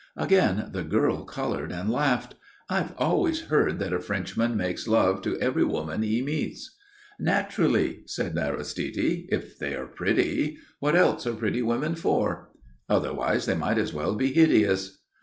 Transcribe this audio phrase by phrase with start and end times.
[0.17, 2.33] Again the girl coloured and laughed.
[2.67, 6.75] "I've always heard that a Frenchman makes love to every woman he meets."
[7.19, 8.97] "Naturally," said Aristide.
[9.29, 10.57] "If they are pretty.
[10.79, 12.49] What else are pretty women for?
[12.89, 14.97] Otherwise they might as well be hideous."